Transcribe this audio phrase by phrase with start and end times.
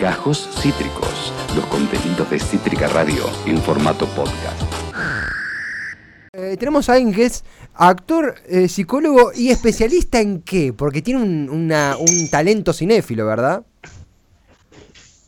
[0.00, 4.62] Gajos Cítricos, los contenidos de Cítrica Radio en formato podcast.
[6.32, 7.12] Eh, tenemos a alguien
[7.74, 13.66] actor, eh, psicólogo y especialista en qué, porque tiene un, un talento cinéfilo, ¿verdad?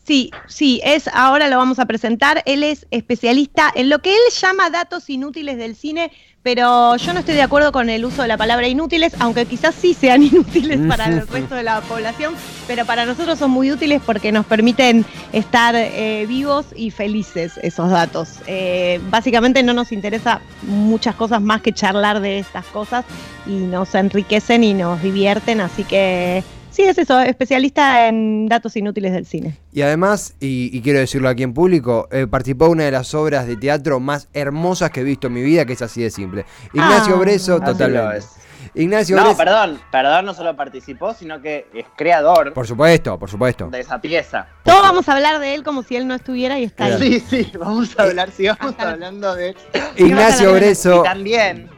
[0.05, 2.43] Sí, sí, es ahora lo vamos a presentar.
[2.45, 6.11] Él es especialista en lo que él llama datos inútiles del cine,
[6.43, 9.77] pero yo no estoy de acuerdo con el uso de la palabra inútiles, aunque quizás
[9.77, 12.34] sí sean inútiles para el resto de la población,
[12.66, 17.89] pero para nosotros son muy útiles porque nos permiten estar eh, vivos y felices esos
[17.89, 18.41] datos.
[18.48, 23.05] Eh, básicamente no nos interesa muchas cosas más que charlar de estas cosas
[23.47, 26.42] y nos enriquecen y nos divierten, así que
[26.73, 29.57] sí es eso, especialista en datos inútiles del cine.
[29.73, 33.15] Y además, y, y quiero decirlo aquí en público, eh, participó de una de las
[33.15, 36.11] obras de teatro más hermosas que he visto en mi vida, que es así de
[36.11, 36.45] simple.
[36.73, 37.19] Ignacio Ah.
[37.19, 38.19] Breso, totalmente.
[38.19, 38.29] es.
[38.75, 39.37] Ignacio No, Breso.
[39.39, 43.69] perdón, perdón, no solo participó, sino que es creador Por supuesto, por supuesto.
[43.69, 44.47] de esa pieza.
[44.62, 47.20] Todos vamos a hablar de él como si él no estuviera y está ahí.
[47.20, 49.55] Sí, sí, vamos a hablar, sigamos hablando de...
[49.97, 51.69] Ignacio Y Breso, también...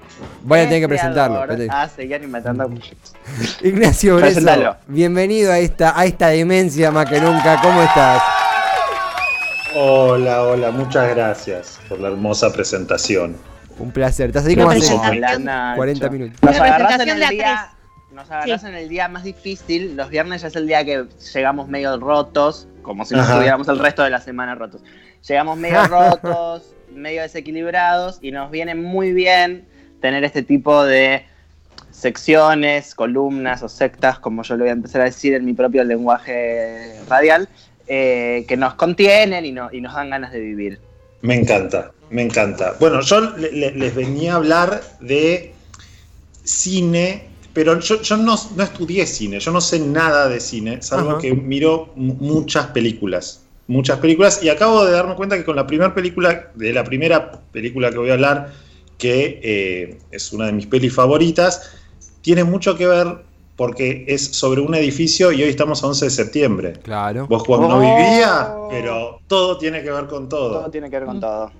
[0.43, 1.45] voy a tener que presentarlo.
[1.71, 2.71] Ah, seguían inventando...
[3.63, 4.77] Ignacio Breso, Presentalo.
[4.87, 7.61] bienvenido a esta, a esta demencia más que nunca.
[7.63, 8.23] ¿Cómo estás?
[9.75, 13.37] Hola, hola, muchas gracias por la hermosa presentación.
[13.79, 14.29] Un placer.
[14.29, 15.17] Estás ahí como hace presentación.
[15.17, 15.77] Hola, Nacho.
[15.77, 16.39] 40 minutos.
[16.43, 17.71] Nos Una agarrás en presentación el día...
[18.13, 18.29] Nos
[18.61, 18.67] Sí.
[18.69, 19.97] en el día más difícil.
[19.97, 23.33] Los viernes ya es el día que llegamos medio rotos, como si no Ajá.
[23.33, 24.83] estuviéramos el resto de la semana rotos.
[25.27, 26.63] Llegamos medio rotos,
[26.95, 29.67] medio desequilibrados y nos viene muy bien
[30.05, 31.25] tener este tipo de
[31.91, 35.83] secciones, columnas o sectas, como yo lo voy a empezar a decir en mi propio
[35.83, 37.49] lenguaje radial,
[37.87, 40.79] eh, que nos contienen y, no- y nos dan ganas de vivir.
[41.23, 42.75] Me encanta, me encanta.
[42.79, 45.55] Bueno, yo le- le- les venía a hablar de
[46.43, 47.25] cine,
[47.55, 51.19] pero yo, yo no, no estudié cine, yo no sé nada de cine, salvo Ajá.
[51.21, 53.41] que miro mu- muchas películas.
[53.69, 57.33] Muchas películas, y acabo de darme cuenta que con la primera película, de la primera
[57.51, 58.53] película que voy a hablar,
[58.99, 61.73] que eh, es una de mis pelis favoritas,
[62.23, 63.19] tiene mucho que ver
[63.57, 66.73] porque es sobre un edificio y hoy estamos a 11 de septiembre.
[66.83, 67.27] Claro.
[67.29, 67.81] Vos Juan no Oh.
[67.81, 70.71] vivía, pero todo tiene que ver con Todo todo.
[70.71, 71.53] tiene que ver con todo.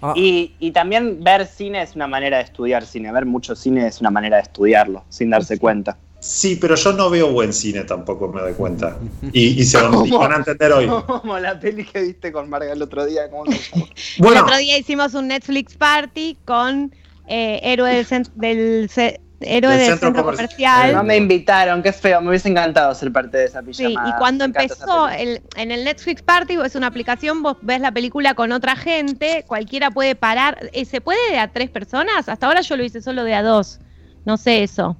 [0.00, 3.12] Ah, Y, y también ver cine es una manera de estudiar cine.
[3.12, 5.98] Ver mucho cine es una manera de estudiarlo, sin darse cuenta.
[6.20, 8.96] Sí, pero yo no veo buen cine tampoco, me doy cuenta.
[9.32, 10.88] Y, y se van, y van a entender hoy.
[11.06, 13.30] Como la peli que viste con Marga el otro día.
[13.30, 13.56] ¿cómo llama?
[13.74, 13.84] El
[14.18, 16.92] Bueno, otro día hicimos un Netflix party con
[17.28, 20.92] eh, héroe del, cen- del ce- héroe Del del centro centro, comerci- comercial.
[20.92, 22.20] No me invitaron, qué feo.
[22.20, 24.08] Me hubiese encantado ser parte de esa Sí, pijamada.
[24.08, 28.34] y cuando empezó el, en el Netflix Party, es una aplicación, vos ves la película
[28.34, 30.68] con otra gente, cualquiera puede parar.
[30.72, 32.28] Eh, ¿Se puede de a tres personas?
[32.28, 33.78] Hasta ahora yo lo hice solo de a dos.
[34.24, 34.96] No sé eso.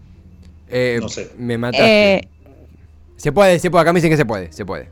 [0.70, 1.30] Eh, no sé.
[1.36, 2.14] Me mataste.
[2.16, 2.28] Eh,
[3.16, 3.82] se puede, se puede.
[3.82, 4.90] Acá me dicen que se puede, se puede.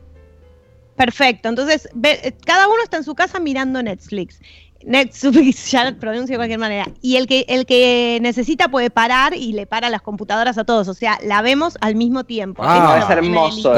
[0.95, 1.47] perfecto.
[1.49, 4.39] Entonces, ve- eh, cada uno está en su casa mirando Netflix.
[4.83, 6.85] Netflix, ya lo pronuncio de cualquier manera.
[7.01, 10.87] Y el que, el que necesita puede parar y le para las computadoras a todos.
[10.87, 12.63] O sea, la vemos al mismo tiempo.
[12.65, 13.73] Ah, es hermoso.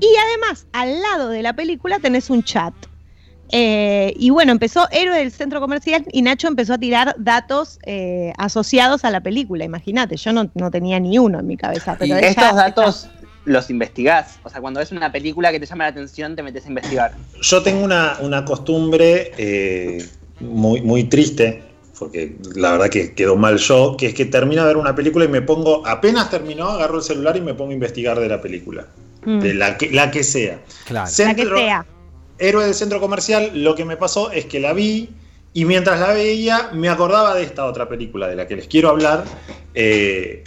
[0.00, 2.74] Y además, al lado de la película tenés un chat.
[3.56, 8.32] Eh, y bueno, empezó Héroe del Centro Comercial y Nacho empezó a tirar datos eh,
[8.36, 9.64] asociados a la película.
[9.64, 11.94] Imagínate, yo no, no tenía ni uno en mi cabeza.
[11.98, 13.08] Pero Y ella Estos está- datos
[13.44, 14.38] los investigás.
[14.42, 17.12] O sea, cuando ves una película que te llama la atención, te metes a investigar.
[17.42, 20.04] yo tengo una, una costumbre eh,
[20.40, 21.62] muy, muy triste,
[21.98, 25.26] porque la verdad que quedó mal yo, que es que termino de ver una película
[25.26, 28.40] y me pongo, apenas terminó, agarro el celular y me pongo a investigar de la
[28.40, 28.86] película.
[29.24, 30.58] Mm, De la que, la que sea.
[30.86, 31.08] Claro.
[31.18, 31.86] la que sea.
[32.38, 35.10] Héroe del centro comercial, lo que me pasó es que la vi
[35.52, 38.88] y mientras la veía me acordaba de esta otra película de la que les quiero
[38.88, 39.24] hablar,
[39.74, 40.42] eh,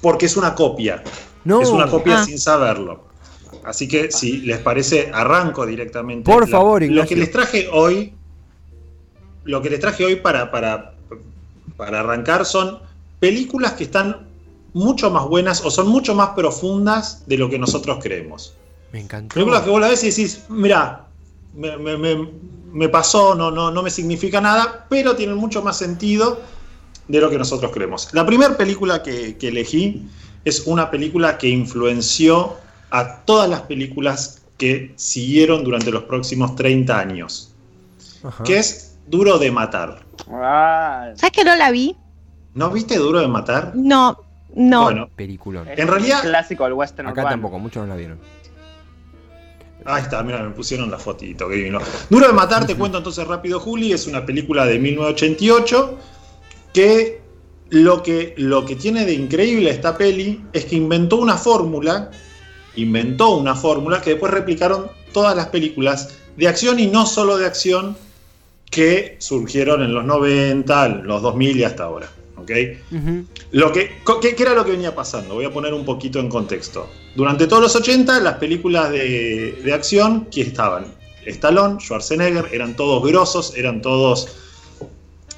[0.00, 1.02] porque es una copia,
[1.44, 1.62] No.
[1.62, 2.24] es una copia Ah.
[2.24, 3.04] sin saberlo.
[3.64, 6.28] Así que si les parece, arranco directamente.
[6.30, 7.08] Por La- favor, Lo Ignacio.
[7.10, 8.14] que les traje hoy,
[9.44, 10.94] lo que les traje hoy para, para,
[11.76, 12.80] para arrancar son
[13.20, 14.26] películas que están
[14.72, 18.54] mucho más buenas o son mucho más profundas de lo que nosotros creemos.
[18.92, 19.34] Me encantó.
[19.34, 21.06] Películas que vos la ves y decís, mira,
[21.54, 22.28] me, me- me-
[22.72, 26.40] me pasó, no, no, no me significa nada, pero tienen mucho más sentido
[27.08, 28.08] de lo que nosotros creemos.
[28.12, 30.06] La primera película que, que elegí
[30.44, 32.56] es una película que influenció
[32.90, 37.52] a todas las películas que siguieron durante los próximos 30 años,
[38.24, 38.42] Ajá.
[38.44, 40.04] que es Duro de Matar.
[40.30, 41.96] Ah, ¿Sabes que no la vi?
[42.54, 43.72] ¿No viste Duro de Matar?
[43.74, 44.18] No,
[44.54, 44.84] no.
[44.84, 45.64] Bueno, Película.
[45.66, 47.34] En realidad- un clásico del western Acá urbano.
[47.34, 48.18] tampoco, muchos no la vieron.
[49.84, 51.80] Ahí está, mira, me pusieron la fotito, qué divino.
[52.08, 55.98] Duro de Matar, te cuento entonces rápido, Juli, es una película de 1988
[56.72, 57.20] que
[57.70, 62.10] lo que, lo que tiene de increíble esta peli es que inventó una fórmula,
[62.76, 67.46] inventó una fórmula que después replicaron todas las películas de acción y no solo de
[67.46, 67.96] acción
[68.70, 72.08] que surgieron en los 90, los 2000 y hasta ahora.
[72.42, 72.50] ¿Ok?
[73.52, 75.34] Lo que, ¿qué, qué era lo que venía pasando?
[75.34, 76.88] Voy a poner un poquito en contexto.
[77.14, 80.86] Durante todos los 80, las películas de, de acción que estaban
[81.26, 84.28] Stallone, Schwarzenegger, eran todos grosos, eran todos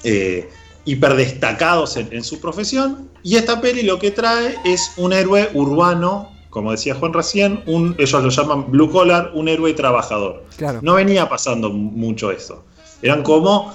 [0.02, 0.48] eh,
[0.84, 3.10] hiperdestacados en, en su profesión.
[3.22, 7.94] Y esta peli lo que trae es un héroe urbano, como decía Juan recién, un,
[7.98, 10.44] ellos lo llaman blue collar, un héroe trabajador.
[10.56, 10.80] Claro.
[10.82, 12.64] No venía pasando mucho eso.
[13.02, 13.74] Eran como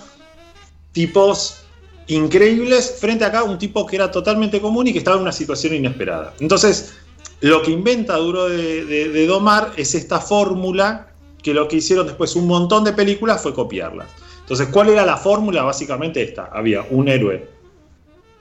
[0.91, 1.63] tipos
[2.09, 5.31] increíbles frente a acá un tipo que era totalmente común y que estaba en una
[5.31, 6.33] situación inesperada.
[6.39, 6.93] Entonces,
[7.41, 11.07] lo que inventa Duro de, de- de Domar es esta fórmula
[11.41, 14.07] que lo que hicieron después un montón de películas fue copiarlas.
[14.41, 15.63] Entonces, ¿cuál era la fórmula?
[15.63, 16.49] Básicamente esta.
[16.51, 17.47] Había un héroe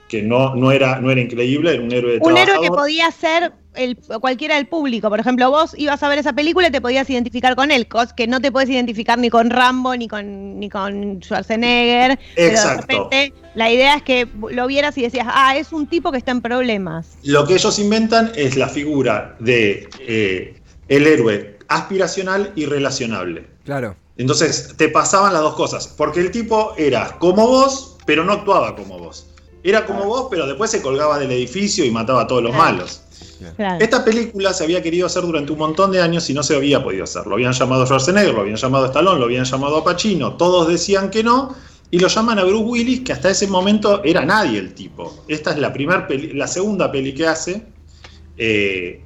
[0.09, 3.11] que no, no, era, no era increíble, era un héroe de Un héroe que podía
[3.11, 5.09] ser el, cualquiera del público.
[5.09, 8.13] Por ejemplo, vos ibas a ver esa película y te podías identificar con él, cos
[8.13, 12.19] que no te puedes identificar ni con Rambo ni con, ni con Schwarzenegger.
[12.35, 12.81] Pero de Exacto.
[12.81, 16.33] repente la idea es que lo vieras y decías, ah, es un tipo que está
[16.33, 17.19] en problemas.
[17.23, 23.47] Lo que ellos inventan es la figura de eh, el héroe aspiracional y relacionable.
[23.65, 23.95] Claro.
[24.17, 28.75] Entonces te pasaban las dos cosas, porque el tipo era como vos, pero no actuaba
[28.75, 29.29] como vos.
[29.69, 33.03] Era como vos, pero después se colgaba del edificio y mataba a todos los malos.
[33.57, 33.85] Claro.
[33.85, 36.83] Esta película se había querido hacer durante un montón de años y no se había
[36.83, 37.27] podido hacer.
[37.27, 40.33] Lo habían llamado a Schwarzenegger, lo habían llamado a Stallone, lo habían llamado a Pacino,
[40.37, 41.55] todos decían que no,
[41.91, 45.25] y lo llaman a Bruce Willis, que hasta ese momento era nadie el tipo.
[45.29, 47.63] Esta es la, primer peli- la segunda peli que hace,
[48.37, 49.03] eh,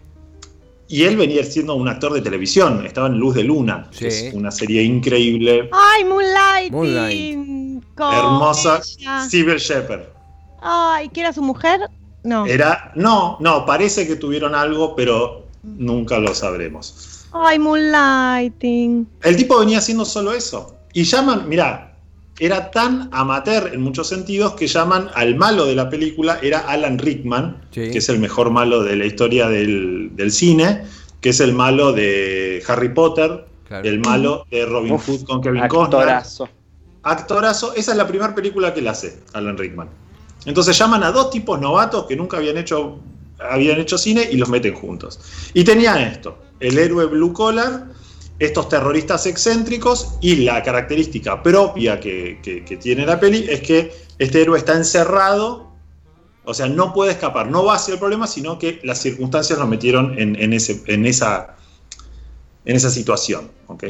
[0.89, 4.35] y él venía siendo un actor de televisión, estaba en Luz de Luna, que es
[4.35, 6.73] una serie increire, Ay, Moonlighting.
[6.73, 7.39] Moonlight.
[7.99, 9.27] hermosa, ella.
[9.59, 10.03] Shepherd.
[10.63, 11.81] Ay, ¿que era su mujer?
[12.25, 12.47] No.
[12.47, 17.27] Era, no, no, parece que tuvieron algo, pero nunca lo sabremos.
[17.33, 19.07] Ay, Moonlighting.
[19.23, 20.77] El tipo venía haciendo solo eso.
[20.93, 21.97] Y llaman, mirá,
[22.39, 26.99] era tan amateur en muchos sentidos que llaman al malo de la película, era Alan
[26.99, 27.91] Rickman, Sí.
[27.91, 30.83] que es el mejor malo de la historia del, del cine,
[31.21, 33.89] que es el malo de Harry Potter, Claro.
[33.89, 36.01] el malo de Robin Uf, Hood con Kevin Costner.
[36.01, 36.49] Actorazo.
[37.03, 39.89] Actorazo, esa es la primera película que él hace, Alan Rickman.
[40.47, 42.99] Entonces llaman a dos tipos novatos que nunca habían hecho,
[43.39, 45.21] habían hecho cine y los meten juntos.
[45.55, 47.87] Y tenían esto, el héroe blue collar,
[48.39, 53.93] estos terroristas excéntricos y la característica propia que, que- que tiene la peli es que
[54.19, 55.71] este héroe está encerrado,
[56.45, 59.67] o sea, no puede escapar, no va hacia el problema, sino que las circunstancias lo
[59.69, 61.55] metieron en, en ese, en, esa,
[62.65, 63.49] en esa situación.
[63.69, 63.85] ¿ok?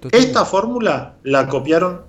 [0.00, 0.18] Totalmente.
[0.18, 2.02] Esta fórmula la copiaron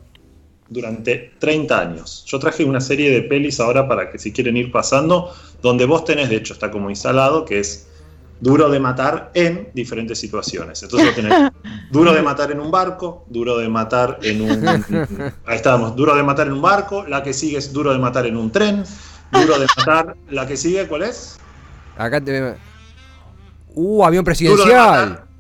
[0.70, 2.24] durante 30 años.
[2.28, 6.06] Yo traje una serie de pelis ahora para que si quieren ir pasando, donde vos
[6.06, 7.88] tenés, de hecho está como instalado, que es
[8.40, 10.84] duro de matar en diferentes situaciones.
[10.84, 11.52] Entonces vos tenés
[11.92, 14.68] duro de matar en un barco, duro de matar en un...
[15.46, 18.26] Ahí estábamos, duro de matar en un barco, la que sigue es duro de matar
[18.26, 18.84] en un tren,
[19.32, 21.38] duro de matar, la que sigue, ¿cuál es?
[21.98, 22.56] Acá te.
[23.76, 25.10] Uh, avión Duro de presidencial.
[25.10, 25.34] matar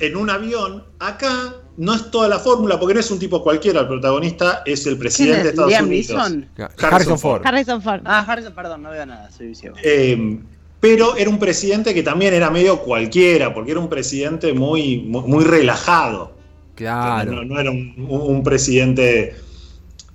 [0.00, 0.84] en un avión.
[0.98, 4.86] Acá no es toda la fórmula, porque no es un tipo cualquiera, el protagonista es
[4.86, 6.10] el presidente de Estados Liam Unidos.
[6.10, 6.48] Neeson?
[6.78, 7.40] Harrison Ford.
[7.42, 8.02] Harrison Ford.
[8.04, 9.76] Ah, Harrison, perdón, no veo nada, soy ciego.
[9.82, 10.38] Eh,
[10.78, 15.22] pero era un presidente que también era medio cualquiera, porque era un presidente muy, muy,
[15.22, 16.34] muy relajado.
[16.74, 17.32] Claro.
[17.32, 19.34] No, no era un, un presidente.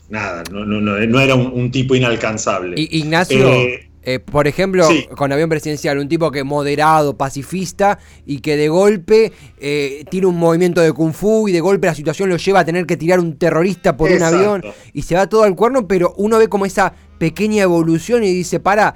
[0.10, 2.76] Nada, no, no, no, no era un, un tipo inalcanzable.
[2.78, 5.08] Ignacio, Eh, eh, por ejemplo, sí.
[5.18, 10.38] con avión presidencial, un tipo que moderado, pacifista y que de golpe eh, tiene un
[10.38, 13.20] movimiento de kung fu y de golpe la situación lo lleva a tener que tirar
[13.20, 14.38] un terrorista por Exacto.
[14.38, 18.24] un avión y se va todo al cuerno, pero uno ve como esa pequeña evolución
[18.24, 18.96] y dice, para,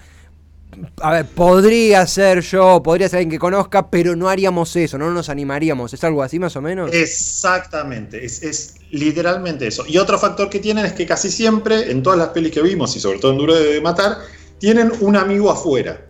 [1.02, 5.10] a ver, podría ser yo, podría ser alguien que conozca, pero no haríamos eso, no
[5.10, 5.92] nos animaríamos.
[5.92, 6.94] ¿Es algo así más o menos?
[6.94, 9.86] Exactamente, es, es literalmente eso.
[9.88, 12.96] Y otro factor que tienen es que casi siempre, en todas las pelis que vimos,
[12.96, 14.18] y sobre todo en Duro de Matar,
[14.60, 16.06] tienen un amigo afuera.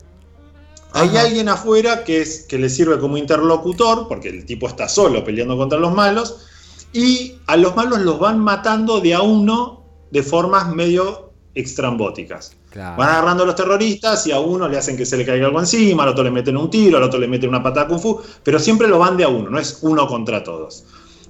[0.91, 1.21] Hay Ajá.
[1.21, 5.55] alguien afuera que, es, que le sirve como interlocutor, porque el tipo está solo peleando
[5.55, 6.47] contra los malos,
[6.91, 12.53] y a los malos los van matando de a uno de formas medio extrambóticas.
[12.71, 12.97] Claro.
[12.97, 15.59] Van agarrando a los terroristas y a uno le hacen que se le caiga algo
[15.59, 18.19] encima, al otro le meten un tiro, al otro le meten una patada kung fu,
[18.43, 20.83] pero siempre lo van de a uno, no es uno contra todos.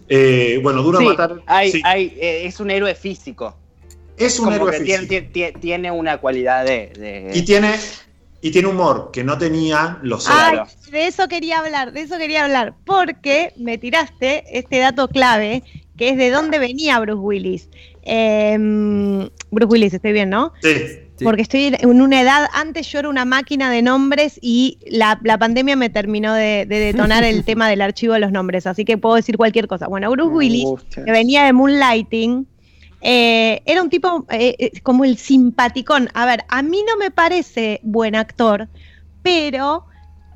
[0.07, 1.41] Eh, bueno, duro Sí, matar.
[1.45, 3.55] hay- sí, hay, eh, es un héroe físico.
[4.19, 5.29] Es un Como héroe que tiene, físico.
[5.33, 6.91] tiene- tiene una cualidad de.
[6.97, 7.71] de- Y tiene,
[8.41, 10.91] y tiene humor que no tenía los Ay, otros.
[10.91, 15.63] de eso quería hablar, de eso quería hablar, porque me tiraste este dato clave,
[15.97, 17.69] que es de dónde venía Bruce Willis.
[18.03, 20.53] Em, Bruce Willis, estoy bien, ¿no?
[20.61, 20.69] Sí,
[21.17, 21.25] Sí.
[21.25, 25.37] porque estoy en una edad, antes yo era una máquina de nombres y la, la
[25.37, 28.97] pandemia me terminó de, de detonar el tema del archivo de los nombres, así que
[28.97, 29.87] puedo decir cualquier cosa.
[29.87, 32.47] Bueno, Bruce Willis, que venía de Moonlighting,
[33.01, 36.09] eh, era un tipo eh, eh, como el simpaticón.
[36.13, 38.69] A ver, a mí no me parece buen actor,
[39.21, 39.85] pero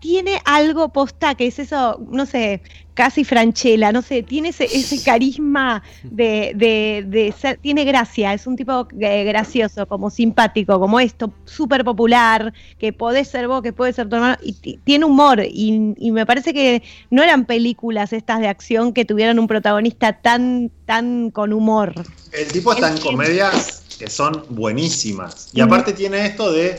[0.03, 2.61] tiene algo posta que es eso, no sé,
[2.93, 8.45] casi franchela, no sé, tiene ese, ese carisma de, de- de ser, tiene gracia, es
[8.45, 13.71] un tipo eh, gracioso, como simpático, como esto, súper popular, que podés ser vos, que
[13.71, 17.45] puede ser tu hermano, y ti- tiene humor, y, y me parece que no eran
[17.45, 21.93] películas estas de acción que tuvieran un protagonista tan, tan con humor.
[22.33, 25.47] El tipo está en comedias que son buenísimas.
[25.53, 26.77] Y aparte tiene esto de.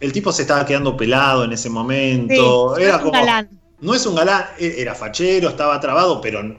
[0.00, 2.74] El tipo se estaba quedando pelado en ese momento.
[2.76, 3.12] Sí, era es un como.
[3.20, 3.48] galán.
[3.80, 6.56] No es un galán, e- era fachero, estaba trabado, pero no,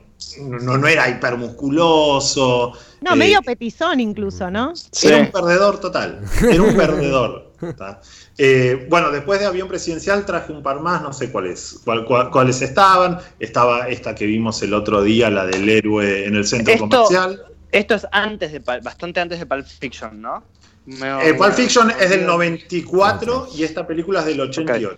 [0.78, 2.74] no era hipermusculoso.
[3.02, 4.74] No, Eh, medio petizón incluso, ¿no?
[4.76, 5.08] Sí.
[5.08, 6.22] Era un perdedor total.
[6.50, 7.52] Era un perdedor.
[8.44, 12.32] Eh, bueno, después de Avión Presidencial traje un par más, no sé cuáles, cuál- cuál-
[12.32, 13.20] cuáles estaban.
[13.40, 17.44] Estaba esta que vimos el otro día, la del héroe en el centro Esto- comercial.
[17.72, 20.44] Esto es antes de bastante antes de Pulp Fiction, ¿no?
[20.86, 24.98] Me- Eh, Pulp Fiction es del 94 y esta película es del 88.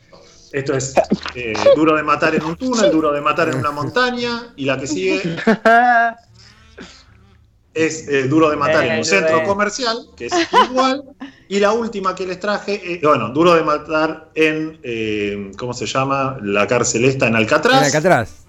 [0.51, 0.93] Esto es
[1.35, 4.77] eh, Duro de matar en un túnel, Duro de matar en una montaña y la
[4.79, 5.19] que sigue
[7.73, 10.33] es eh, Duro de matar en un centro comercial, que es
[10.69, 11.03] igual.
[11.49, 15.85] Y la última que les traje, eh, bueno, Duro de matar en, eh, ¿cómo se
[15.87, 16.37] llama?
[16.43, 17.79] La cárcel esta en Alcatraz.
[17.79, 18.45] En Alcatraz.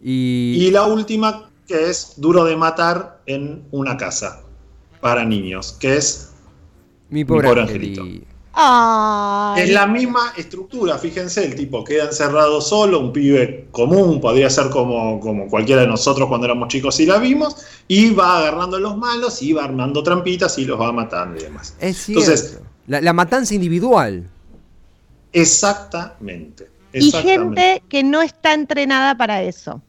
[0.00, 4.42] Y, Y la última que es Duro de matar en una casa
[5.02, 6.30] para niños, que es
[7.10, 8.02] mi pobre, pobre angelito.
[8.02, 8.26] angelito.
[8.54, 9.62] Ay.
[9.64, 14.70] Es la misma estructura, fíjense, el tipo queda encerrado solo, un pibe común, podría ser
[14.70, 17.56] como, como cualquiera de nosotros cuando éramos chicos y la vimos,
[17.88, 21.42] y va agarrando a los malos y va armando trampitas y los va matando y
[21.44, 21.74] demás.
[21.80, 22.22] Es cierto.
[22.22, 24.28] Entonces- la, la matanza individual.
[25.32, 26.70] Exactamente.
[26.92, 29.82] Y gente que no está entrenada para eso.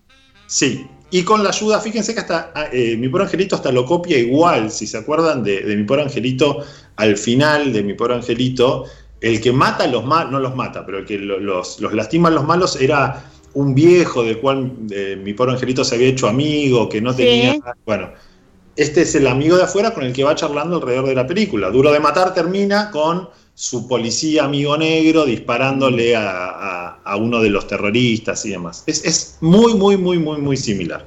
[0.48, 3.86] Sí, y con la ayuda, fíjense que hasta ah, eh, mi pobre angelito hasta lo
[3.86, 6.58] copia igual, si se acuerdan de, de mi pobre angelito,
[6.96, 8.86] al final de mi pobre angelito,
[9.22, 11.94] el que mata a los malos, no los mata, pero el que lo- los, los
[11.94, 16.08] lastima a los malos era un viejo del cual eh, mi pobre angelito se había
[16.08, 17.18] hecho amigo, que no Sí.
[17.18, 17.56] tenía...
[17.86, 18.10] Bueno,
[18.76, 21.70] este es el amigo de afuera con el que va charlando alrededor de la película.
[21.70, 27.50] Duro de matar termina con su policía amigo negro disparándole a, a- a uno de
[27.50, 28.84] los terroristas y demás.
[28.88, 31.06] Es, es muy, muy, muy, muy, muy similar.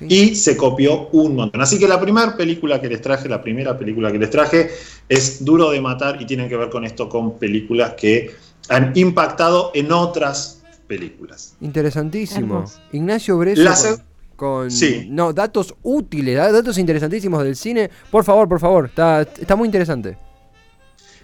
[0.00, 1.60] Y se copió un montón.
[1.62, 4.68] Así que la primera película que les traje, la primera película que les traje
[5.08, 8.30] es Duro de Matar y tiene que ver con esto, con películas que
[8.68, 11.56] han impactado en otras películas.
[11.62, 12.56] Interesantísimo.
[12.56, 12.78] Hermoso.
[12.92, 14.02] Ignacio Breso La con, se-
[14.36, 15.06] con- Sí.
[15.08, 17.88] no, datos útiles, da- datos interesantísimos del cine.
[18.10, 20.18] Por favor, por favor, está, está muy interesante.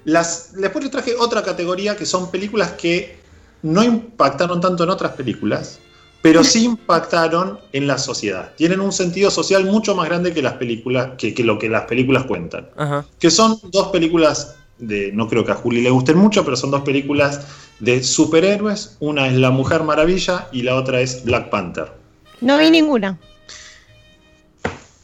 [0.04, 3.16] Las, después les traje otra categoría que son películas que
[3.62, 5.78] no impactaron tanto en otras películas,
[6.20, 8.52] pero sí impactaron en la sociedad.
[8.56, 11.84] Tienen un sentido social mucho más grande que las películas, que, que lo que las
[11.84, 12.68] películas cuentan.
[12.76, 13.04] Ajá.
[13.18, 16.70] Que son dos películas de, no creo que a Juli le gusten mucho, pero son
[16.70, 17.40] dos películas
[17.78, 18.96] de superhéroes.
[19.00, 21.92] Una es La Mujer Maravilla y la otra es Black Panther.
[22.40, 23.18] No vi ninguna.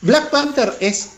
[0.01, 1.18] Black Panther es.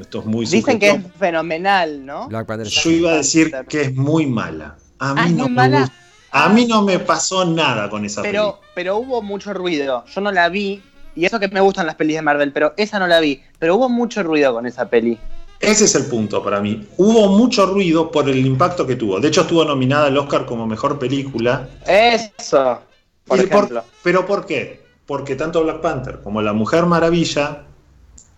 [0.00, 2.28] Esto es muy Dicen que es fenomenal, ¿no?
[2.28, 2.66] Black Panther.
[2.68, 4.76] Yo iba a decir que es muy mala.
[4.98, 5.80] A mí Ah, ¿es no me mala?
[5.80, 5.94] gusta.
[6.30, 8.70] A mí no me pasó nada con esa Pero, película.
[8.74, 10.04] pero hubo mucho ruido.
[10.06, 10.82] Yo no la vi.
[11.14, 13.40] Y eso que me gustan las pelis de Marvel, pero esa no la vi.
[13.58, 15.16] Pero hubo mucho ruido con esa peli.
[15.60, 16.86] Ese es el punto para mí.
[16.96, 19.20] Hubo mucho ruido por el impacto que tuvo.
[19.20, 21.68] De hecho, estuvo nominada al Oscar como mejor película.
[21.86, 22.80] Eso,
[23.26, 23.84] por- ejemplo.
[24.02, 24.82] ¿Pero por qué?
[25.06, 27.62] Porque tanto Black Panther como La Mujer Maravilla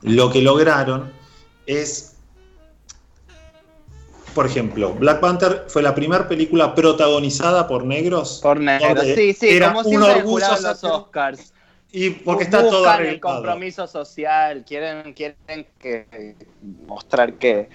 [0.03, 1.11] lo que lograron
[1.67, 2.13] es.
[4.35, 8.41] Por ejemplo, Black Panther fue la primera película protagonizada por negros.
[8.43, 8.95] Por negro.
[8.95, 11.53] donde Sí, sí, era como un orgullo los Oscars.
[11.91, 16.35] Y porque está todo el compromiso social, quieren, quieren que,
[16.87, 17.71] mostrar que,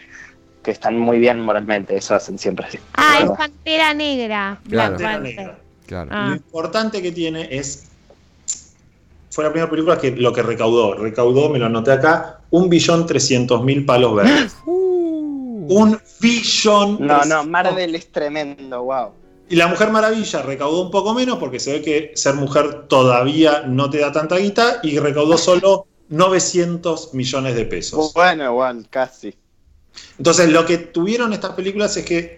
[0.62, 2.78] que están muy bien moralmente, eso hacen siempre así.
[2.94, 3.32] Ah, Claro.
[3.32, 4.60] es Pantera Negra.
[4.70, 4.98] Claro.
[4.98, 5.36] Black Pantera Panther.
[5.36, 5.60] Negra.
[5.88, 6.10] Claro.
[6.14, 6.28] Ah.
[6.30, 7.88] Lo importante que tiene es.
[9.32, 10.94] Fue la primera película que lo que recaudó.
[10.94, 14.56] Recaudó, me lo anoté acá, un billón trescientos mil palos verdes.
[15.64, 15.68] Uh.
[15.70, 16.98] un billón.
[17.00, 19.12] No, no, Marvel es tremendo, wow.
[19.50, 23.64] Y la Mujer Maravilla recaudó un poco menos porque se ve que ser mujer todavía
[23.68, 28.14] no te da tanta guita y recaudó solo 900 millones de pesos.
[28.14, 29.36] Bueno, igual, casi.
[30.18, 32.38] Entonces, lo que tuvieron estas películas es que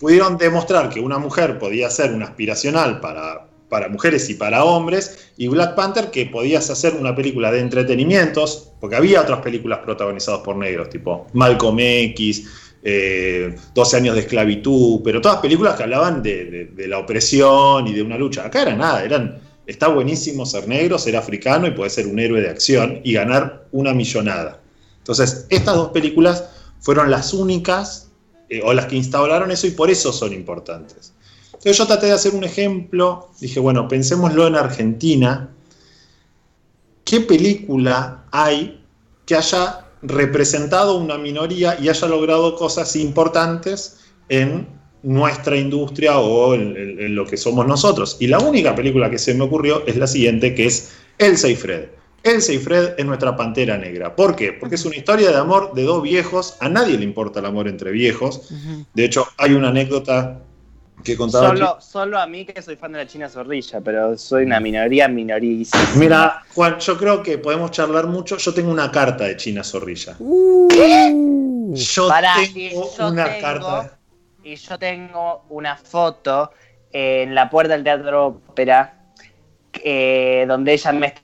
[0.00, 5.30] pudieron demostrar que una mujer podía ser una aspiracional para para mujeres y para hombres,
[5.38, 10.40] y Black Panther que podías hacer una película de entretenimientos, porque había otras películas protagonizadas
[10.40, 12.46] por negros, tipo Malcolm X,
[12.82, 18.02] eh, 12 años de esclavitud, pero todas películas que hablaban de, la opresión y de
[18.02, 18.44] una lucha.
[18.44, 22.40] Acá era nada, eran, está buenísimo ser negro, ser africano y poder ser un héroe
[22.40, 24.60] de acción y ganar una millonada.
[24.98, 26.44] Entonces, estas dos películas
[26.80, 28.10] fueron las únicas
[28.48, 31.12] eh, o las que instauraron eso y por eso son importantes.
[31.60, 35.50] Entonces yo traté de hacer un ejemplo, dije, bueno, pensémoslo en Argentina,
[37.04, 38.82] ¿qué película hay
[39.26, 43.98] que haya representado una minoría y haya logrado cosas importantes
[44.30, 44.66] en
[45.02, 48.16] nuestra industria o en, en- en lo que somos nosotros?
[48.20, 51.56] Y la única película que se me ocurrió es la siguiente, que es Elsa y
[51.56, 51.88] Fred.
[52.22, 54.16] Elsa y Fred es nuestra pantera negra.
[54.16, 54.52] ¿Por qué?
[54.54, 56.56] Porque es una historia de amor de dos viejos.
[56.60, 58.48] A nadie le importa el amor entre viejos.
[58.94, 60.40] De hecho, hay una anécdota
[61.04, 61.48] que contaba.
[61.48, 65.08] Solo, solo a mí que soy fan de la China Zorrilla, pero soy una minoría
[65.08, 65.82] minorísima.
[65.96, 68.36] Mira, Juan, yo creo que podemos charlar mucho.
[68.36, 70.16] Yo tengo una carta de China Zorrilla.
[70.18, 73.98] Uh, Yo Pará, tengo yo una tengo- carta.
[74.42, 76.50] Y yo tengo una foto
[76.92, 78.94] en la puerta del Teatro Ópera
[79.84, 81.14] eh, donde ella me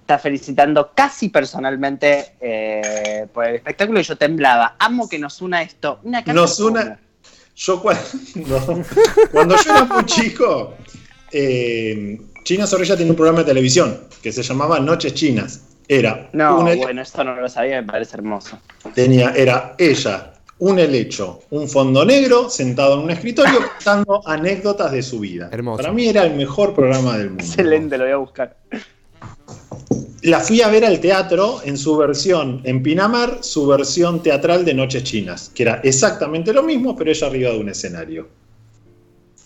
[0.00, 4.76] está felicitando casi personalmente eh, por el espectáculo y yo temblaba.
[4.78, 5.98] Amo que nos una esto.
[6.04, 6.98] Una carta Nos una-
[7.60, 8.02] Yo cuando,
[9.32, 10.74] cuando yo era muy chico,
[11.30, 15.64] eh, China Zorrilla tenía un programa de televisión que se llamaba Noches Chinas.
[15.86, 18.58] Era No, un bueno, esto no lo sabía, me parece hermoso.
[18.94, 25.02] tenía, era ella, un helecho, un fondo negro, sentado en un escritorio contando anécdotas de
[25.02, 25.50] su vida.
[25.52, 25.82] Hermoso.
[25.82, 27.44] Para mí era el mejor programa del mundo.
[27.44, 28.56] Excelente, lo voy a buscar.
[30.22, 34.74] La fui a ver al teatro en su versión, en Pinamar, su versión teatral de
[34.74, 38.28] Noches Chinas, que era exactamente lo mismo, pero ella arriba de un escenario.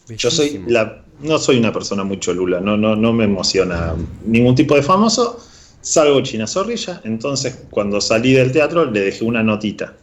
[0.08, 4.54] Yo soy la, no soy una persona muy cholula, no, no, no me emociona ningún
[4.54, 5.40] tipo de famoso.
[5.80, 9.94] Salgo China Zorrilla, entonces cuando salí del teatro le dejé una notita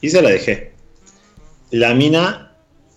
[0.00, 0.72] y se la dejé.
[1.70, 2.49] La mina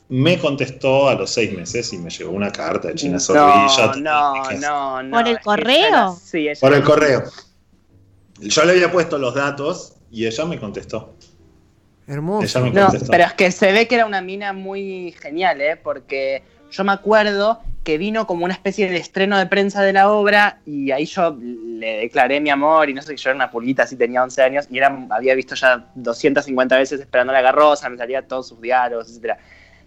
[0.09, 3.93] me contestó a los seis meses y me llegó una carta de China Zorrilla.
[3.97, 5.17] No, no, no, no.
[5.17, 6.17] ¿Por el correo?
[6.21, 7.23] Sí, ella Por el correo.
[8.39, 11.15] Yo le había puesto los datos y ella me contestó.
[12.05, 12.45] Hermoso.
[12.59, 13.11] Ella me No, contestó.
[13.11, 15.77] pero es que se ve que era una mina muy genial, ¿eh?
[15.77, 20.09] Porque yo me acuerdo que vino como una especie de estreno de prensa de la
[20.09, 23.51] obra y ahí yo le declaré mi amor y no sé, que yo era una
[23.51, 27.89] pulita, así tenía 11 años y era, había visto ya 250 veces esperando la garrosa,
[27.89, 29.37] me salía todos sus diálogos, etc.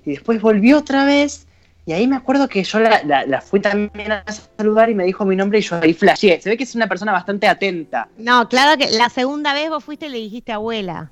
[0.06, 1.46] Y después volvió otra vez
[1.84, 4.24] y ahí me acuerdo que yo la, la- la fui también a
[4.56, 6.40] saludar y me dijo mi nombre y yo ahí flasheé.
[6.40, 8.08] Se ve que es una persona bastante atenta.
[8.16, 11.10] No, claro que la segunda vez vos fuiste y le dijiste abuela.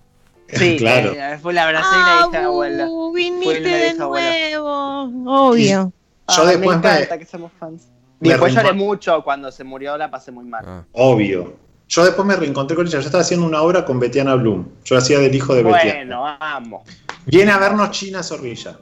[0.48, 1.12] Sí, Claro.
[1.12, 2.88] eh, fue la abracé y le dije abuela.
[3.14, 4.28] Viniste de abuela.
[4.50, 5.48] nuevo.
[5.50, 5.92] Obvio.
[6.37, 7.88] Yo después me me- encanta que somos fans.
[8.20, 10.64] me Y después lloré mucho cuando se murió, la pasé muy mal.
[10.66, 10.85] Ah.
[10.92, 11.57] Obvio.
[11.87, 12.98] Yo después me reencontré con ella.
[12.98, 14.66] Yo estaba haciendo una obra con Betiana Bloom.
[14.85, 15.94] Yo hacía del hijo de Betiana.
[16.18, 16.83] bueno, amo.
[17.26, 18.78] Viene a vernos China Zorrilla.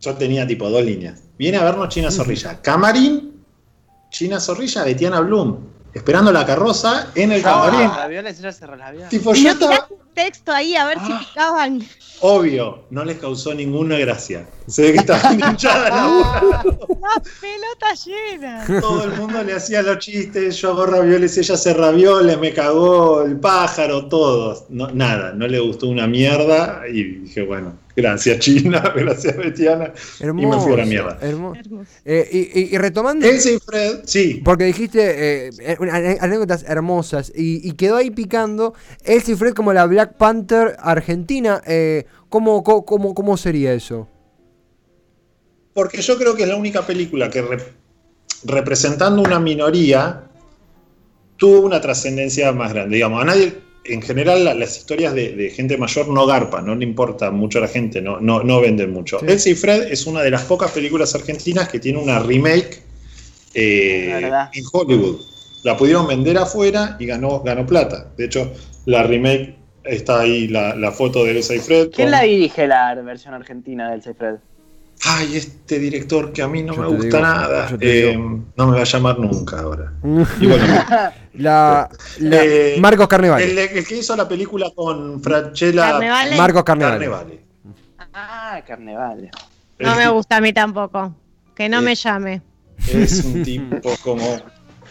[0.00, 1.22] Yo tenía tipo dos líneas.
[1.38, 2.60] Viene a vernos China Zorrilla.
[2.60, 3.44] Camarín,
[4.10, 5.58] China Zorrilla, Betiana Bloom.
[5.94, 7.88] Esperando la carroza en el camarín.
[8.26, 9.06] Ella se relavió.
[9.08, 9.86] Tipo, Y yo no estaba.
[9.90, 11.20] un texto ahí a ver si Ah.
[11.28, 11.82] picaban.
[12.20, 14.46] Obvio, no les causó ninguna gracia.
[14.66, 16.62] Se ve que estaban hinchadas la boca.
[16.64, 18.80] La pelota llena.
[18.80, 23.22] Todo el mundo le hacía los chistes, yo hago ravioles, ella hace ravioles, me cagó
[23.22, 24.64] el pájaro, todos.
[24.70, 29.92] No, nada, no le gustó una mierda y dije, bueno, gracias China, gracias Betiana.
[30.20, 30.46] Hermoso.
[30.48, 31.18] Y me fui a la mierda.
[32.04, 37.32] Eh, y, y- y retomando, Elsa y Fred, sí, porque dijiste eh, eh, anécdotas hermosas
[37.34, 41.62] y, y quedó ahí picando Elsa y Fred como la Black Panther argentina.
[41.66, 44.08] Eh, ¿cómo, cómo, cómo- cómo sería eso?
[45.72, 47.72] porque yo creo que es la única película que re-
[48.44, 50.22] representando una minoría
[51.36, 52.94] tuvo una trascendencia más grande.
[52.94, 53.54] Digamos, a nadie,
[53.84, 57.58] en general, la- las historias de, de gente mayor no garpan, no le importa mucho
[57.58, 59.18] a la gente, no, no, no venden mucho.
[59.20, 59.26] Sí.
[59.28, 62.82] Elsa y Fred es una de las pocas películas argentinas que tiene una remake
[63.54, 65.20] eh, en Hollywood.
[65.62, 68.12] La pudieron vender afuera y ganó, ganó plata.
[68.16, 68.52] De hecho,
[68.86, 71.90] la remake está ahí, la, la foto de Elsa y Fred.
[71.90, 74.36] ¿Quién con- la dirige la versión argentina del Seyfried?
[75.06, 77.68] Ay, este director que a mí no Yo me gusta digo, nada.
[77.80, 78.16] eh,
[78.56, 79.92] no me va a llamar nunca ahora.
[80.40, 80.64] Y bueno,
[81.34, 81.88] La,
[82.20, 83.44] la- Eh, Marcos Carnevale.
[83.50, 86.36] el, el que hizo la película con Franchella Carnevale.
[86.36, 86.98] Marcos Carnevale.
[87.06, 87.44] Carnevale.
[88.14, 89.30] Ah, Carnevale.
[89.80, 91.14] No me gusta a mí tampoco.
[91.54, 91.82] Que no Eh.
[91.82, 92.42] me llame.
[92.88, 94.38] Es un tipo como.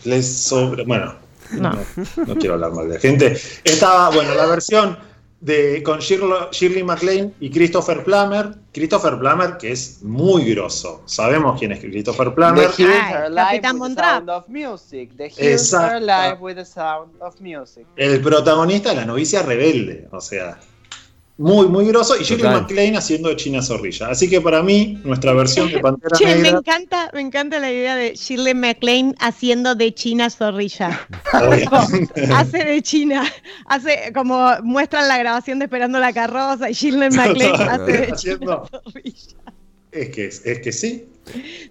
[0.04, 0.84] Les sobra.
[0.86, 1.16] Bueno,
[1.54, 1.72] No.
[1.72, 3.38] no, no quiero hablar mal de la gente.
[3.64, 4.98] Estaba, bueno, la versión.
[5.44, 8.56] De, con Shirley MacLaine y Christopher Plummer.
[8.72, 11.04] Christopher Plummer, que es muy grosso.
[11.06, 12.70] Sabemos quién es Christopher Plummer.
[13.36, 14.26] Capitán with the Trapp.
[14.26, 15.12] Sound of Music.
[15.18, 15.98] The Hills Are Exacto.
[15.98, 17.86] Alive with the Sound of Music.
[17.98, 20.08] El protagonista de la novicia rebelde.
[20.12, 20.58] O sea,
[21.38, 22.16] muy, muy grosso.
[22.16, 22.62] Y Shirley Total.
[22.62, 24.10] MacLaine haciendo de China Zorrilla.
[24.10, 27.96] Así que para mí, nuestra versión de Pantera Che, me encanta, me encanta la idea
[27.96, 31.08] de Shirley MacLaine haciendo de China zorrilla.
[32.36, 33.24] hace de China,
[33.66, 38.62] hace como muestran la grabación de Esperando la carroza y Shirley MacLaine hace de China
[38.70, 39.38] zorrilla.
[39.92, 41.06] Es que, es que sí.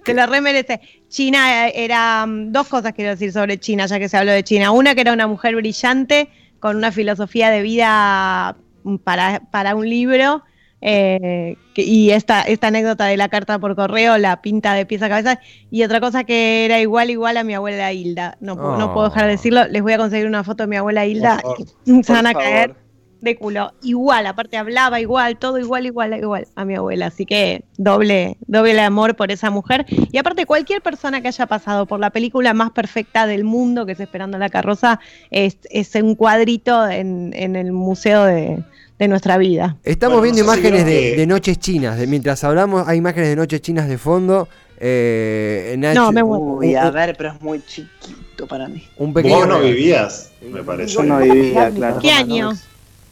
[0.04, 0.80] Se lo remerece.
[1.08, 4.42] China eh, era mm, dos cosas quiero decir sobre China, ya que se habló de
[4.42, 4.70] China.
[4.70, 8.56] Una que era una mujer brillante con una filosofía de vida
[9.04, 10.42] para, para un libro.
[10.84, 15.00] eh, que- y esta, esta anécdota de la carta por correo la pinta de pies
[15.02, 15.38] a cabeza.
[15.70, 18.36] Y otra cosa que era igual, igual a mi abuela Hilda.
[18.40, 19.64] No, pu- no puedo dejar de decirlo.
[19.68, 21.38] Les voy a conseguir una foto de mi abuela Hilda.
[21.42, 21.56] Por.
[22.04, 22.74] Se van a caer.
[23.22, 23.72] De culo.
[23.82, 27.06] Igual, aparte hablaba igual, todo igual, igual, igual a mi abuela.
[27.06, 29.86] Así que doble, doble amor por esa mujer.
[30.10, 33.92] Y aparte, cualquier persona que haya pasado por la película más perfecta del mundo, que
[33.92, 38.62] es Esperando la carroza, es, es un cuadrito en, en el museo de,
[38.98, 39.76] de nuestra vida.
[39.84, 41.98] Estamos Bueno, viendo no sé si imágenes de, que- de noches chinas.
[41.98, 44.48] de- mientras hablamos, hay imágenes de noches chinas de fondo.
[44.84, 46.44] Eh, Nacho- No, me muero.
[46.44, 48.82] Uy, a ver, pero es muy chiquito para mí.
[48.96, 49.36] un pequeño.
[49.36, 50.94] Vos no vivías, me parece.
[50.94, 51.98] Yo no vivía, claro.
[52.00, 52.50] ¿Qué año?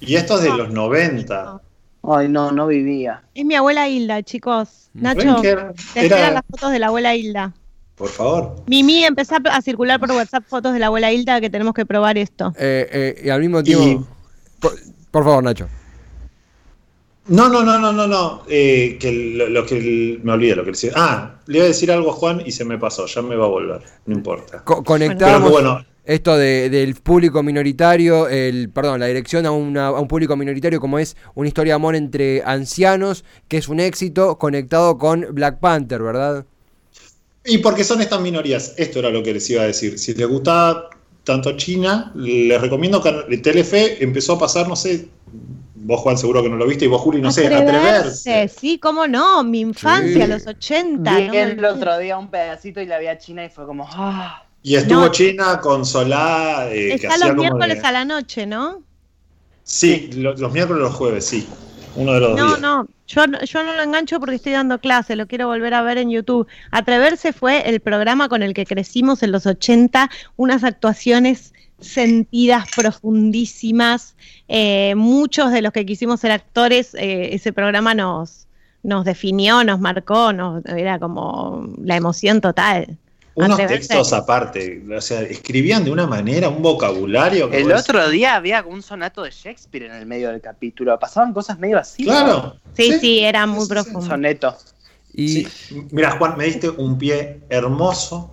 [0.01, 1.61] Y esto es de los 90.
[2.03, 3.23] Ay, no, no vivía.
[3.35, 4.89] Es mi abuela Hilda, chicos.
[4.95, 7.53] ¿Ven Nacho, ¿Ven que era- te era- las fotos de la abuela Hilda.
[7.95, 8.57] Por favor.
[8.67, 12.17] Mimi, empezá a circular por WhatsApp fotos de la abuela Hilda que tenemos que probar
[12.17, 12.55] esto.
[12.59, 14.07] Eh, eh, y al mismo tiempo.
[14.59, 14.73] Por,
[15.11, 15.69] por favor, Nacho.
[17.27, 18.43] No, no, no, no, no, no.
[18.49, 20.93] eh, que lo, lo que el- me olvidé lo que le decía.
[20.97, 23.07] Ah, le iba a decir algo a Juan y se me pasó.
[23.07, 23.83] Ya me va a volver.
[24.07, 24.65] No importa.
[24.65, 29.89] Co- Pero conectamos bueno, esto de- del público minoritario, el perdón, la dirección a, una-
[29.89, 33.81] a un público minoritario como es una historia de amor entre ancianos, que es un
[33.81, 36.47] éxito, conectado con Black Panther, ¿verdad?
[37.43, 39.99] y porque son estas minorías, esto era lo que les iba a decir.
[39.99, 40.91] Si les gustaba
[41.25, 45.09] tanto China, les recomiendo que Telefe empezó a pasar, no sé,
[45.75, 48.47] vos Juan seguro que no lo viste y vos Juli, no sé, atreverse.
[48.49, 50.31] Sí, cómo no, mi infancia, Sí.
[50.31, 51.17] los 80.
[51.17, 53.65] Vi no me el otro día un pedacito y la vi a China y fue
[53.65, 54.45] como, ah.
[54.63, 55.09] Y estuvo No.
[55.11, 58.83] China con Solá, eh, que Está hacía los como miércoles de- a la noche, ¿no?
[59.65, 61.47] Sí, lo- los, miércoles y los jueves, sí.
[61.97, 62.61] Uno de los No, días.
[62.61, 65.83] no, yo, no- yo no lo engancho porque estoy dando clase, lo quiero volver a
[65.83, 66.47] ver en YouTube.
[66.71, 74.15] Atreverse fue el programa con el que crecimos en los 80, unas actuaciones sentidas, profundísimas.
[74.49, 78.47] Eh, muchos de los que quisimos ser actores, eh, ese programa nos,
[78.83, 82.99] nos definió, nos marcó, nos, era como la emoción total.
[83.47, 87.51] Unos textos aparte, o sea, escribían de una manera, un vocabulario.
[87.51, 90.99] que El vos- otro día había un sonato de Shakespeare en el medio del capítulo.
[90.99, 92.05] Pasaban cosas medio así.
[92.05, 92.57] Claro.
[92.75, 93.73] Sí, sí, era muy Sí, sí, sí.
[93.75, 94.07] profundo.
[94.07, 94.57] Soneto.
[95.13, 95.49] Y Sí.
[95.91, 98.33] Mira, Juan, me diste un pie hermoso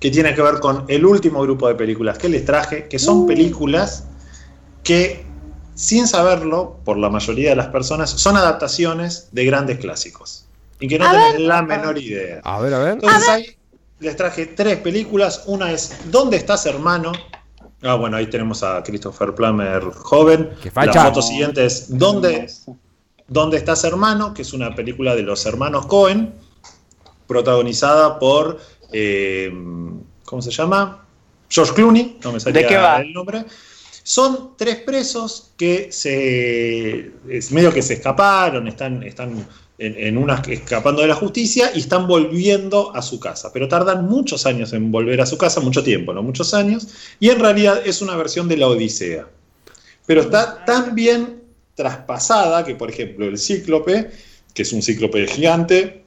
[0.00, 3.18] que tiene que ver con el último grupo de películas que les traje, que son
[3.18, 3.26] Uh.
[3.26, 4.04] películas
[4.82, 5.24] que,
[5.74, 10.44] sin saberlo, por la mayoría de las personas, son adaptaciones de grandes clásicos.
[10.80, 12.40] Y que no A tienen la menor idea.
[12.44, 12.92] a ver, a ver.
[12.94, 13.56] Entonces ahí
[14.04, 15.42] les traje tres películas.
[15.46, 17.12] Una es ¿Dónde estás, hermano?
[17.82, 20.50] Ah, bueno, ahí tenemos a Christopher Plummer joven.
[20.62, 20.92] Qué facha.
[21.04, 22.48] La foto siguiente es ¿Dónde,
[23.28, 24.32] ¿Dónde estás, hermano?
[24.32, 26.34] Que es una película de los hermanos Cohen,
[27.26, 28.58] protagonizada por.
[28.92, 29.50] eh,
[30.24, 31.04] ¿Cómo se llama?
[31.50, 33.00] George Clooney, no me salía ¿De qué va?
[33.00, 33.44] el nombre.
[34.02, 37.12] Son tres presos que se.
[37.28, 39.46] Es medio que se escaparon, están, están
[39.78, 43.52] en, en unas escapando de la justicia y están volviendo a su casa.
[43.52, 46.22] Pero tardan muchos años en volver a su casa, mucho tiempo, ¿no?
[46.22, 46.88] Muchos años.
[47.20, 49.26] Y en realidad es una versión de la Odisea.
[50.06, 51.42] Pero está tan bien
[51.74, 54.10] traspasada que, por ejemplo, el cíclope,
[54.52, 56.04] que es un cíclope gigante,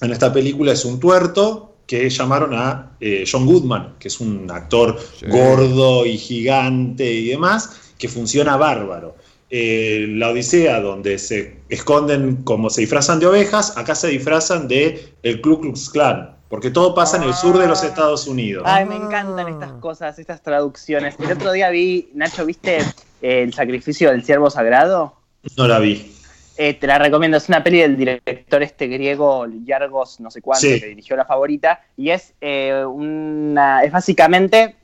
[0.00, 4.50] en esta película es un tuerto que llamaron a eh, John Goodman, que es un
[4.50, 5.26] actor Sí.
[5.26, 9.16] gordo y gigante y demás, que funciona bárbaro.
[9.48, 15.12] Eh, la Odisea, donde se esconden como se disfrazan de ovejas, acá se disfrazan de
[15.22, 18.64] el Ku Klux Klan, porque todo pasa en el sur de los Estados Unidos.
[18.66, 21.14] Ay, me encantan estas cosas, estas traducciones.
[21.20, 22.78] El otro día vi, Nacho, ¿viste
[23.22, 25.14] El sacrificio del siervo sagrado?
[25.56, 26.12] No la vi.
[26.58, 30.66] Eh, te la recomiendo, es una peli del director este griego Yargos, no sé cuánto,
[30.66, 30.80] Sí.
[30.80, 34.74] que dirigió La Favorita, y es eh, una, es básicamente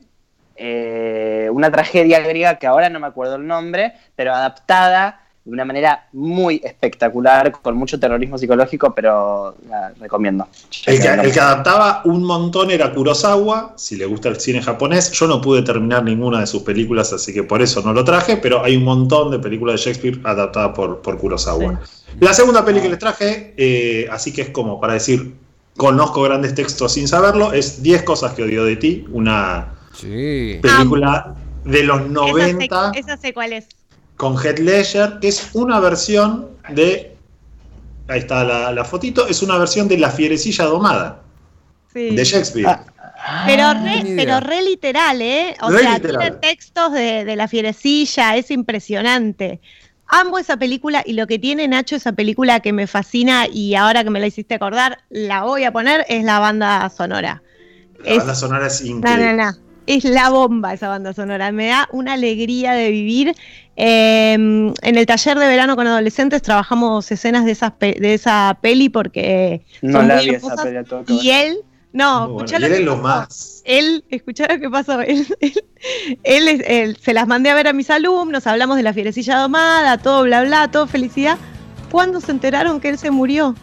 [0.57, 5.65] eh, una tragedia griega que ahora no me acuerdo el nombre, pero adaptada de una
[5.65, 10.47] manera muy espectacular, con mucho terrorismo psicológico, pero la recomiendo.
[10.87, 15.11] El que, el que adaptaba un montón era Kurosawa, si le gusta el cine japonés.
[15.11, 18.37] Yo no pude terminar ninguna de sus películas, así que por eso no lo traje,
[18.37, 21.81] pero hay un montón de películas de Shakespeare adaptadas por, por Kurosawa.
[22.21, 25.35] La segunda peli que les traje, eh, así que es como para decir,
[25.77, 30.59] conozco grandes textos sin saberlo, es 10 cosas que odio de ti, una Sí.
[30.62, 33.66] película de los 90 Esa sé, esa sé cuál es.
[34.16, 37.14] con Heath Ledger, que es una versión de.
[38.09, 41.20] Ahí está la, la fotito, es una versión de La Fierecilla Domada,
[41.92, 42.14] Sí.
[42.14, 42.66] de Shakespeare.
[43.24, 45.55] Ah, Pero ni re, pero re literal, ¿eh?
[45.62, 46.18] O Re sea, literal.
[46.20, 49.61] tiene textos de, de la fierecilla, es impresionante.
[50.09, 54.02] Amo esa película y lo que tiene Nacho, esa película que me fascina y ahora
[54.02, 57.42] que me la hiciste acordar, la voy a poner, es la banda sonora.
[58.05, 59.33] la es- banda sonora es No, increíble.
[59.37, 59.59] no, no.
[59.87, 61.51] Es la bomba esa banda sonora.
[61.53, 63.35] Me da una alegría de vivir.
[63.77, 68.59] Eh, en el taller de verano con adolescentes trabajamos escenas de, esas pe- de esa
[68.61, 71.57] peli porque no son la muy vi esa peli, tengo que Y él,
[71.92, 72.45] no, bueno.
[72.47, 73.03] escuchá Y lo él que es lo pasó.
[73.03, 73.62] más.
[73.64, 75.01] Él, escuchá lo que pasó.
[75.03, 78.92] Él, él- él él- se las mandé a ver a mis alumnos, hablamos de la
[78.92, 81.38] fierecilla domada, todo bla bla, todo felicidad.
[81.90, 83.55] ¿Cuándo se enteraron que él se murió?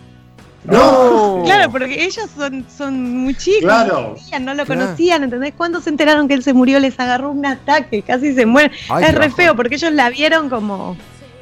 [0.65, 1.41] ¡No!
[1.45, 3.61] Claro, porque ellos son, son muy chicos.
[3.63, 4.15] Claro.
[4.41, 5.53] No, lo conocían, ¿entendés?
[5.55, 6.79] ¿Cuándo se enteraron que él se murió?
[6.79, 8.71] Les agarró un ataque, casi se mueren.
[8.89, 10.97] Ay, es re feo, porque ellos la vieron como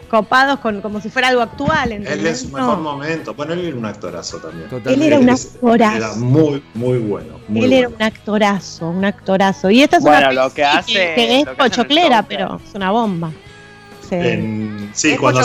[0.08, 2.20] copados con como si fuera algo actual, ¿entendés?
[2.20, 2.58] Él es su No.
[2.60, 3.34] mejor momento.
[3.34, 4.70] Bueno, él era un actorazo también.
[4.70, 4.94] Totalmente.
[4.94, 5.98] Él era un actorazo.
[5.98, 7.40] Era muy, muy bueno.
[7.50, 7.98] muy Él era bueno.
[8.00, 9.70] un actorazo, un actorazo.
[9.70, 11.48] Y esta es Bueno, una lo que hace- que, que es lo que hace en
[11.50, 13.32] el pochoclera, pero es una bomba.
[14.08, 14.16] Sí.
[14.16, 15.42] En- sí, es cuando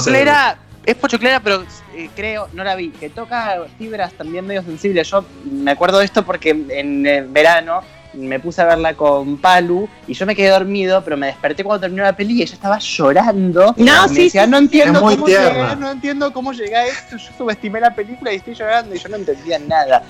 [0.85, 1.65] es pochoclera, pero
[1.95, 5.09] eh, creo, no la vi, que toca fibras también medio sensibles.
[5.11, 7.81] Yo me acuerdo de esto porque en el verano
[8.15, 11.81] me puse a verla con Palu y yo me quedé dormido, pero me desperté cuando
[11.81, 13.75] terminó la peli y ella estaba llorando.
[13.79, 15.49] No, Me sí, decía, sí, no entiendo cómo tierna.
[15.51, 17.17] llega, no entiendo cómo llega a esto.
[17.17, 20.03] Yo subestimé la película y estoy llorando y yo no entendía nada.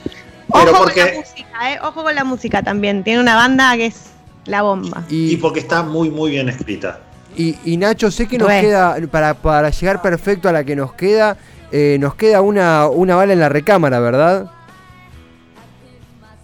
[0.52, 1.78] Pero Ojo porque- con la música, ¿eh?
[1.82, 3.04] Ojo con la música también.
[3.04, 4.06] Tiene una banda que es
[4.46, 5.04] la bomba.
[5.08, 6.98] Y Y, porque está muy, muy bien escrita.
[7.36, 8.60] Y, y Nacho, sé que nos Re.
[8.60, 11.36] queda, para, para llegar perfecto a la que nos queda,
[11.70, 14.50] eh, nos queda una, una bala en la recámara, ¿verdad?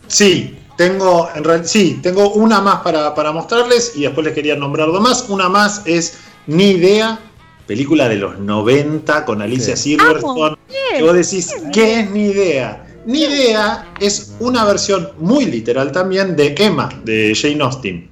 [0.06, 4.56] Sí, tengo, en real- sí, tengo una más para, para mostrarles y después les quería
[4.56, 5.28] nombrar dos más.
[5.28, 7.18] Una más es Ni Idea,
[7.66, 9.96] película de los 90 con Alicia Sí.
[9.96, 10.56] Silverstone.
[10.96, 12.84] Que vos decís, ¿qué es Ni Idea?
[13.04, 18.08] Ni Idea es una versión muy literal también de Emma, de Jane Austen.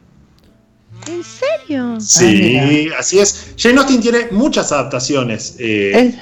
[1.69, 2.67] ¿En serio?
[2.69, 3.55] Sí, así es.
[3.57, 5.57] Jane Austen tiene muchas adaptaciones.
[5.59, 6.15] eh,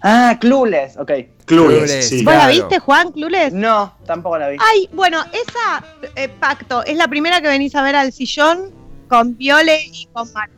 [0.00, 1.06] Ah, Clueless, ok.
[1.06, 2.08] Clueless, Clueless.
[2.08, 2.24] sí.
[2.24, 3.52] ¿Vos la viste, Juan Clules?
[3.52, 4.56] No, tampoco la vi.
[4.60, 8.70] Ay, bueno, esa eh, pacto es la primera que venís a ver al sillón
[9.08, 10.48] con Viole y con Mar.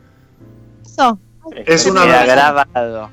[0.85, 1.19] Eso.
[1.65, 3.09] Es una grabado.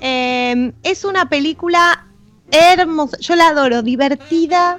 [0.00, 2.06] Eh, es una película
[2.50, 3.16] hermosa.
[3.20, 4.78] Yo la adoro, divertida.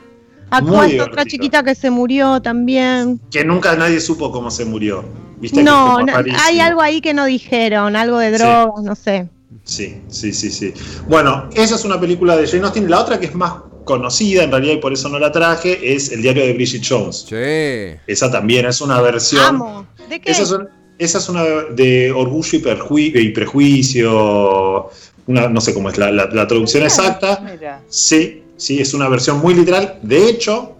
[0.51, 3.19] Esta otra chiquita que se murió también.
[3.31, 5.03] que nunca nadie supo cómo se murió.
[5.43, 5.97] ¿Viste que No,
[6.45, 8.37] hay algo ahí que no dijeron, algo de Sí.
[8.41, 9.27] drogas, no sé.
[9.65, 10.73] Sí, sí, sí, sí.
[11.07, 12.89] Bueno, esa es una película de Jane Austen.
[12.89, 13.53] La otra que es más
[13.83, 17.25] conocida en realidad y por eso no la traje es El diario de Bridget Jones.
[17.27, 17.99] Sí.
[18.07, 19.43] Esa también es una versión.
[19.45, 19.85] Amo.
[20.09, 20.31] ¿De qué?
[20.31, 20.55] Esa es,
[20.97, 22.59] esa es una de orgullo
[22.97, 24.89] y, prejuicio.
[25.27, 27.41] Una, no sé cómo es la, la- la traducción exacta.
[27.43, 27.81] Mira.
[27.87, 29.99] Sí, sí, es una versión muy literal.
[30.01, 30.77] De hecho,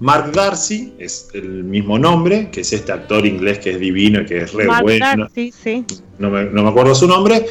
[0.00, 4.26] Mark Darcy es el mismo nombre, que es este actor inglés que es divino y
[4.26, 5.04] que es re Mark bueno.
[5.04, 5.84] Darcy, sí.
[6.18, 7.46] no me, no me acuerdo su nombre,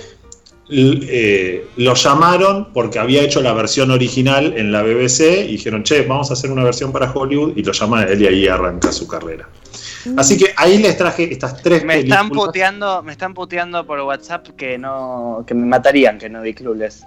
[0.70, 5.84] l- eh, lo llamaron porque había hecho la versión original en la BBC y dijeron,
[5.84, 8.48] che, vamos a hacer una versión para Hollywood y lo llaman a él y ahí
[8.48, 9.50] arranca su carrera.
[10.18, 14.50] Así que ahí les traje estas tres Me están puteando, me están puteando por WhatsApp
[14.56, 17.04] que no, que me matarían que no vi Clueless.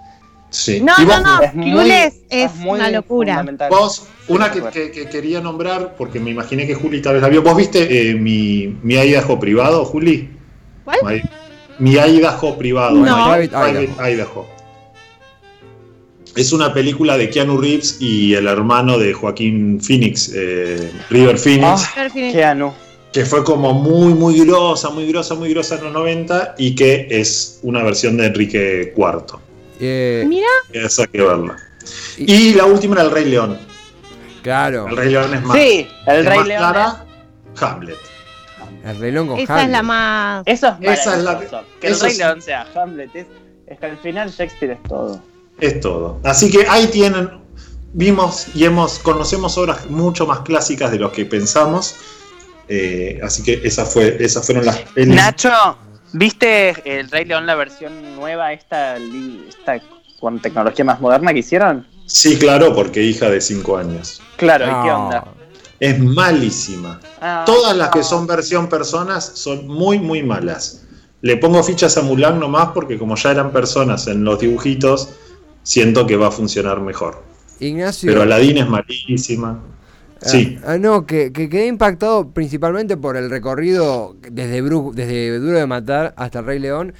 [0.50, 0.80] Sí.
[0.80, 1.42] No, no, no.
[1.42, 1.90] Es muy-
[2.30, 3.44] es muy una locura.
[3.70, 4.72] vos, una que, Bueno.
[4.72, 7.42] que- que quería nombrar, porque me imaginé que Juli tal vez la vio.
[7.42, 10.28] ¿Vos viste eh, mi, mi Idaho privado, Juli?
[10.84, 11.22] ¿Cuál?
[11.78, 12.96] Mi, mi Idaho privado.
[12.96, 13.36] No.
[13.36, 13.44] My
[14.12, 14.46] Idaho.
[16.36, 21.84] Es una película de Keanu Reeves y el hermano de Joaquín Phoenix, eh, River Phoenix,
[21.96, 22.72] Ah, Keanu.
[23.12, 27.08] que fue como muy, muy grosa, muy grosa, muy grosa en los 90 y que
[27.10, 29.40] es una versión de Enrique IV.
[29.80, 31.56] Eh, Mira, Esa que verla.
[32.16, 33.58] Y- Y la última era El Rey León.
[34.42, 34.86] claro.
[34.88, 36.58] El Rey León es más, Sí, el Rey más León.
[36.60, 37.04] clara.
[37.60, 37.96] Hamlet.
[38.84, 40.42] El reloj con esa es la más.
[40.46, 41.38] Eso es Esa es la-.
[41.80, 43.14] Que el eso Rey es- León sea Hamlet.
[43.14, 43.26] Es,
[43.66, 45.20] es que al final Shakespeare es todo.
[45.60, 46.20] Es todo.
[46.24, 47.28] Así que ahí tienen,
[47.92, 51.96] vimos y hemos, conocemos obras mucho más clásicas de lo que pensamos.
[52.68, 55.14] Eh, así que esas, fue, esas fueron las pelis.
[55.14, 55.50] Nacho,
[56.12, 59.80] ¿Viste el Rey León, la versión nueva, esta, esta
[60.20, 61.86] con tecnología más moderna que hicieron?
[62.06, 64.22] Sí, claro, porque hija de 5 años.
[64.36, 65.24] Claro, ¿y qué onda?
[65.78, 67.00] Es malísima.
[67.20, 70.86] Ah, Todas las que son versión personas son muy, muy malas.
[71.20, 75.10] Le pongo fichas a Mulan nomás porque como ya eran personas en los dibujitos,
[75.62, 77.22] siento que va a funcionar mejor.
[77.60, 78.10] Ignacio.
[78.10, 79.60] Pero Aladdin es malísima.
[80.20, 80.58] Sí.
[80.62, 85.58] Ah, ah, no, que, que quedé impactado principalmente por el recorrido desde, Bru- desde Duro
[85.58, 86.92] de Matar hasta el Rey León.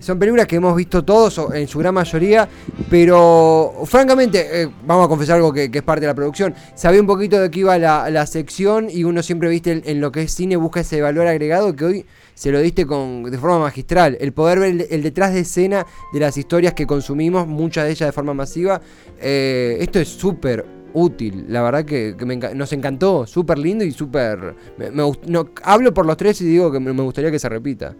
[0.00, 2.46] Son películas que hemos visto todos, en su gran mayoría,
[2.90, 6.52] pero francamente, eh, vamos a confesar algo que, que es parte de la producción.
[6.74, 10.00] Sabía un poquito de qué iba la, la sección y uno siempre, viste, en, en
[10.02, 13.38] lo que es cine busca ese valor agregado que hoy se lo diste con, de
[13.38, 14.18] forma magistral.
[14.20, 17.92] El poder ver el, el detrás de escena de las historias que consumimos, muchas de
[17.92, 18.82] ellas de forma masiva.
[19.22, 23.92] eh, esto es súper útil, la verdad que, que me nos encantó, súper lindo y
[23.92, 24.54] súper...
[24.78, 27.38] me- me gust- no, hablo por los tres y digo que me, me gustaría que
[27.38, 27.94] se repita.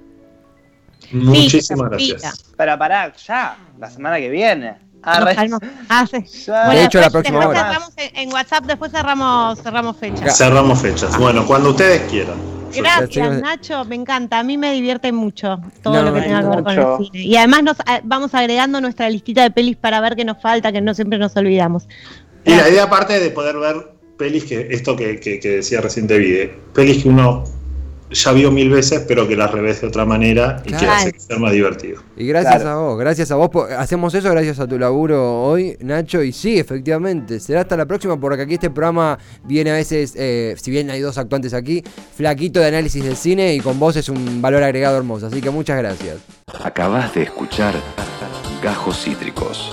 [1.13, 2.45] Muchísimas gracias.
[2.57, 4.77] Para parar, ya, la semana que viene.
[5.03, 5.69] Ah, Nos re- calmamos.
[5.89, 6.25] Ah, sí.
[6.47, 6.71] ya.
[6.71, 7.59] De hecho, la después- próxima hora.
[7.65, 10.31] cerramos en, en WhatsApp, después cerramos, cerramos fecha.
[10.31, 11.19] Cerramos fechas.
[11.19, 12.37] Bueno, cuando ustedes quieran.
[12.75, 13.41] Gracias, Gracias.
[13.41, 14.41] Nacho, me encanta.
[14.41, 17.23] A mí me divierte mucho todo No, lo que tenga que ver con el cine.
[17.25, 20.73] Y además nos a- vamos agregando nuestra listita de pelis para ver qué nos falta,
[20.73, 21.87] que no siempre nos olvidamos.
[22.45, 23.77] Y la idea aparte de poder ver
[24.19, 27.45] pelis que, esto que, que- que decía recién David, pelis que uno
[28.11, 31.19] ya vio mil veces, pero que las revés de otra manera y que hace que
[31.19, 32.01] sea más divertido.
[32.17, 32.71] Y gracias Claro.
[32.71, 33.49] a vos, gracias a vos.
[33.49, 36.23] por- hacemos eso gracias a tu laburo hoy, Nacho.
[36.23, 40.55] Y sí, efectivamente, será hasta la próxima porque aquí este programa viene a veces, eh,
[40.63, 41.83] si bien hay dos actuantes aquí,
[42.17, 45.27] flaquito de análisis del cine y con vos es un valor agregado hermoso.
[45.27, 46.19] Así que muchas gracias.
[46.63, 47.75] Acabas de escuchar
[48.63, 49.73] Gajos Cítricos.